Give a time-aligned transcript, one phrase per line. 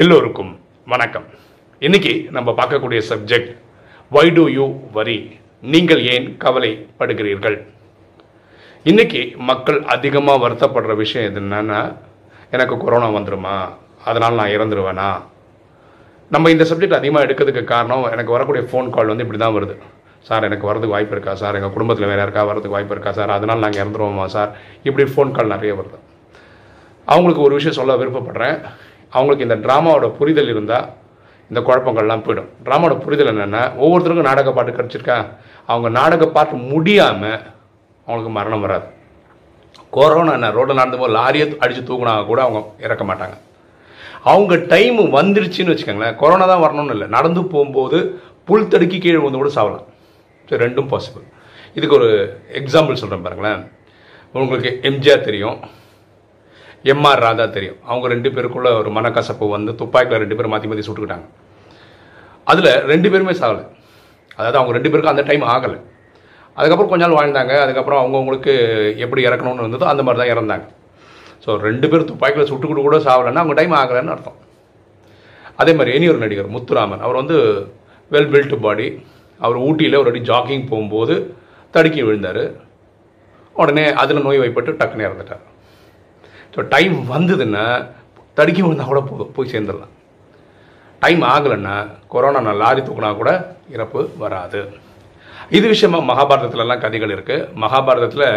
[0.00, 0.52] எல்லோருக்கும்
[0.92, 1.24] வணக்கம்.
[1.86, 3.50] இன்னைக்கு நம்ம பார்க்கக்கூடிய சப்ஜெக்ட்
[4.14, 5.16] வை டு யூ வரி
[5.72, 7.56] நீங்கள் ஏன் கவலைப்படுகிறீர்கள்?
[8.90, 9.20] இன்னைக்கு
[9.50, 11.80] மக்கள் அதிகமாக வருத்தப்படுற விஷயம் எது என்னன்னா
[12.50, 13.56] எனக்கு கொரோனா வந்துடுமா
[14.04, 15.08] அதனால் நான் இறந்துருவேனா?
[16.30, 19.76] நம்ம இந்த சப்ஜெக்ட் அதிகமாக எடுக்கிறதுக்கு காரணம் எனக்கு வரக்கூடிய ஃபோன் கால் வந்து இப்படி தான் வருது.
[20.28, 21.34] சார் எனக்கு வரதுக்கு வாய்ப்பு இருக்கா?
[21.42, 23.12] சார் எங்கள் குடும்பத்தில் வேறு யாருக்கா வரதுக்கு வாய்ப்பு இருக்கா?
[23.18, 24.26] சார் அதனால் நாங்கள் இறந்துருவோமா?
[24.36, 26.00] சார் இப்படி ஃபோன் கால் நிறைய வருது.
[27.12, 28.58] அவங்களுக்கு ஒரு விஷயம் சொல்ல விருப்பப்படுறேன்.
[29.14, 30.88] அவங்களுக்கு இந்த ட்ராமாவோட புரிதல் இருந்தால்
[31.50, 32.50] இந்த குழப்பங்கள்லாம் போயிடும்.
[32.66, 35.16] ட்ராமாவோட புரிதல் என்னென்னா ஒவ்வொருத்தருக்கும் நாடக பாட்டு கிடச்சிருக்கா?
[35.70, 37.40] அவங்க நாடக பாட்டு முடியாமல்
[38.06, 38.86] அவங்களுக்கு மரணம் வராது.
[39.96, 43.36] கொரோனா என்ன ரோட்டில் நடந்து போது லாரியை அடித்து தூக்குனாங்க கூட அவங்க இறக்க மாட்டாங்க.
[44.32, 47.08] அவங்க டைம் வந்துருச்சுன்னு வச்சுக்கோங்களேன் கொரோனா தான் வரணும்னு இல்லை.
[47.16, 47.98] நடந்து போகும்போது
[48.48, 49.86] புல் தடுக்கி கீழே வந்து கூட சாவலாம்.
[50.48, 51.26] ஸோ ரெண்டும் பாசிபிள்
[51.78, 52.10] இதுக்கு ஒரு
[52.60, 53.60] எக்ஸாம்பிள் சொல்கிறேன் பாருங்களேன்.
[54.34, 55.58] உங்களுக்கு எம்ஜிஆர் தெரியும்.
[56.90, 57.78] எம்ஆர் ராதா தெரியும்.
[57.88, 61.26] அவங்க ரெண்டு பேருக்குள்ள ஒரு மனக்கசப்பு வந்து துப்பாக்கியில் ரெண்டு பேரும் மாற்றி மாற்றி சுட்டுக்கிட்டாங்க.
[62.52, 63.64] அதில் ரெண்டு பேருமே சாகலை.
[64.38, 65.78] அதாவது அவங்க ரெண்டு பேருக்கும் அந்த டைம் ஆகலை.
[66.56, 67.52] அதுக்கப்புறம் கொஞ்ச நாள் வாழ்ந்தாங்க.
[67.64, 68.54] அதுக்கப்புறம் அவங்கவுங்களுக்கு
[69.04, 70.66] எப்படி இறக்கணும்னு இருந்ததோ அந்த மாதிரி தான் இறந்தாங்க.
[71.44, 74.38] ஸோ ரெண்டு பேரும் துப்பாக்கியில் சுட்டுக்கிட்டு கூட சாகலைன்னா அவங்க டைம் ஆகலைன்னு அர்த்தம்.
[75.62, 77.04] அதே மாதிரி இனி ஒரு நடிகர் முத்துராமன்.
[77.06, 77.38] அவர் வந்து
[78.14, 78.88] வெல் பில்ட் பாடி
[79.44, 81.14] அவர் ஊட்டியில் ஒரு அடி ஜாக்கிங் போகும்போது
[81.74, 82.44] தடுக்கி விழுந்தார்.
[83.62, 85.42] உடனே அதில் நோய் வைப்பட்டு டக்குன்னு இறந்துட்டார்.
[86.54, 87.64] ஸோ டைம் வந்ததுன்னா
[88.38, 89.92] தடுக்கி விழுந்தால் கூட போதும் போய் சேர்ந்துடலாம்.
[91.02, 91.76] டைம் ஆகலைன்னா
[92.12, 93.30] கொரோனா நான் லாரி தூக்குனா கூட
[93.74, 94.60] இறப்பு வராது.
[95.56, 98.28] இது விஷயமா மகாபாரதத்துலலாம் கதைகள் இருக்குது மகாபாரதத்தில்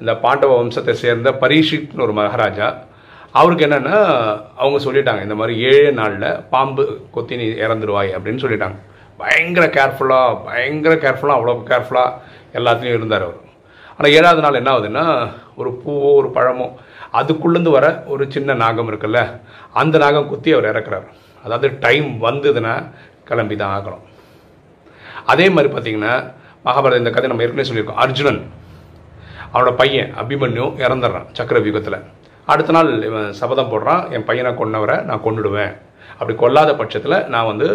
[0.00, 2.68] இந்த பாண்டவ வம்சத்தை சேர்ந்த பரீஷித்னு ஒரு மகாராஜா
[3.40, 3.98] அவருக்கு என்னென்னா
[4.60, 8.78] அவங்க சொல்லிட்டாங்க இந்த மாதிரி ஏழு நாளில் பாம்பு கொத்தி நீ இறந்துருவாய் அப்படின்னு சொல்லிட்டாங்க.
[9.20, 12.18] பயங்கர கேர்ஃபுல்லாக பயங்கர கேர்ஃபுல்லாக அவ்வளோ கேர்ஃபுல்லாக
[12.58, 13.40] எல்லாத்துலேயும் இருந்தார் அவர்.
[13.96, 15.04] ஆனால் ஏழாவது நாள் என்ன ஆகுதுன்னா
[15.60, 16.66] ஒரு பூவோ ஒரு பழமோ
[17.18, 19.20] அதுக்குள்ளேருந்து வர ஒரு சின்ன நாகம் இருக்குல்ல
[19.80, 21.06] அந்த நாகம் குத்தி அவர் இறக்குறாரு.
[21.44, 22.74] அதாவது டைம் வந்ததுன்னா
[23.28, 24.04] கிளம்பி தான் ஆகணும்.
[25.32, 26.14] அதே மாதிரி பார்த்தீங்கன்னா
[26.66, 28.00] மகாபாரத இந்த கதை நம்ம ஏற்கனவே சொல்லியிருக்கோம்.
[28.04, 28.40] அர்ஜுனன்
[29.52, 31.98] அவனோட பையன் அபிமன்யு இறந்துடுறான் சக்கர வியூகத்தில்
[32.52, 35.72] அடுத்த நாள் இவன் சபதம் போடுறான் என் பையனை கொன்னவரை நான் கொண்டுடுவேன்
[36.18, 37.68] அப்படி கொல்லாத பட்சத்தில் நான் வந்து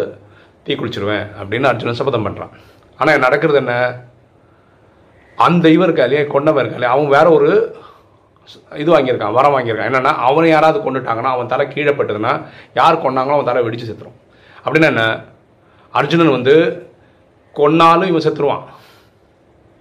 [0.64, 1.26] தீ குளிச்சிருவேன்.
[1.40, 2.52] அப்படின்னு அர்ஜுனன் சபதம் பண்ணுறான்
[2.98, 3.74] ஆனால் நடக்கிறது என்ன?
[5.38, 7.50] அந்த இவன் இருக்கா இல்லையா கொண்டவன் இருக்கா இல்லையா அவன் வேற ஒரு
[8.82, 9.90] இது வாங்கியிருக்கான் வரம் வாங்கியிருக்கான்.
[9.90, 12.32] என்னென்னா அவனை யாராவது கொண்டுட்டாங்கன்னா அவன் தலை கீழே பட்டதுன்னா
[12.80, 14.16] யார் கொண்டாங்களோ அவன் தலை வெடிச்சு செத்துரும்.
[14.64, 15.04] அப்படின்னா என்ன?
[15.98, 16.54] அர்ஜுனன் வந்து
[17.56, 18.64] கொன்னாலும் இவன் செத்துருவான்.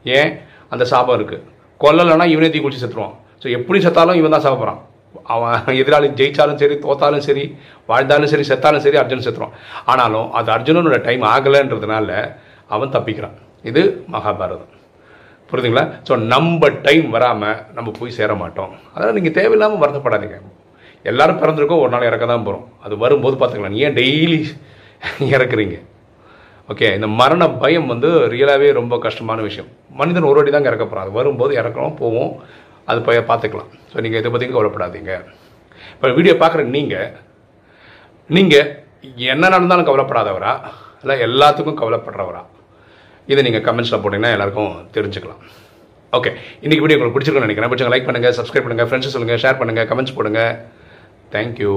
[0.06, 0.32] ஏன்?
[0.74, 1.46] அந்த சாபம் இருக்குது
[1.84, 3.16] கொல்லலைன்னா இவனே தீ குளிச்சு செத்துருவான்.
[3.42, 4.82] ஸோ எப்படி செத்தாலும் இவன் தான் சாப்பிட்றான்
[5.34, 7.44] அவன் எதிராளி ஜெயித்தாலும் சரி தோத்தாலும் சரி
[7.90, 9.56] வாழ்ந்தாலும் சரி செத்தாலும் சரி அர்ஜுன் செத்துருவான்.
[9.92, 12.10] ஆனாலும் அது அர்ஜுனனோட டைம் ஆகலைன்றதுனால
[12.76, 13.38] அவன் தப்பிக்கிறான்.
[13.70, 13.82] இது
[14.16, 14.74] மகாபாரதம்.
[15.50, 15.84] புரியுதுங்களா?
[16.08, 18.72] ஸோ நம்ம டைம் வராமல் நம்ம போய் சேர மாட்டோம்.
[18.94, 20.40] அதனால் நீங்கள் தேவையில்லாமல் வருத்தப்படாதீங்க.
[21.12, 23.78] எல்லாரும் பிறந்திருக்கோம் ஒரு நாள் இறக்க தான் போகிறோம் அது வரும்போது பார்த்துக்கலாம்.
[23.84, 24.40] ஏன் டெய்லி
[25.36, 25.78] இறக்குறீங்க?
[26.72, 29.70] ஓகே இந்த மரண பயம் வந்து ரியலாகவே ரொம்ப கஷ்டமான விஷயம்.
[30.00, 32.34] மனிதன் ஒரு வாட்டி தாங்க இறக்க போகிறான் அது வரும்போது இறக்கணும் போவோம்.
[32.92, 33.72] அது போய் பார்த்துக்கலாம்.
[33.92, 35.14] ஸோ நீங்கள் இதை பற்றி கவலைப்படாதீங்க.
[35.94, 37.14] இப்போ வீடியோ பார்க்குற நீங்கள்
[38.36, 38.68] நீங்கள்
[39.34, 40.54] என்ன நடந்தாலும் கவலைப்படாதவரா?
[41.02, 42.44] இல்லை எல்லாத்துக்கும் கவலைப்படுறவரா?
[43.32, 45.42] இதை நீங்கள் கமெண்ட்ஸில் போட்டிங்கன்னா எல்லாருக்கும் தெரிஞ்சுக்கலாம்.
[46.18, 46.32] ஓகே
[46.66, 47.72] இன்றைக்கி வீடியோ உங்களுக்கு பிடிச்சிருக்குன்னு நினைக்கிறேன்.
[47.72, 50.42] பிடிச்சவங்க லைக் பண்ணுங்கள் சப்ஸ்கிரைப் பண்ணுங்கள் ஃப்ரெண்ட்ஸ் சொல்லுங்கள் ஷேர் பண்ணுங்கள் கமெண்ட்ஸ் போடுங்க.
[51.34, 51.74] தேங்க்யூ